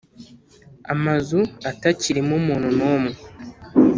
[0.93, 1.39] amazu
[1.71, 3.13] atakirimo umuntu n’umwe,